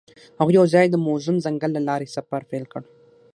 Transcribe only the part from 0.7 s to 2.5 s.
د موزون ځنګل له لارې سفر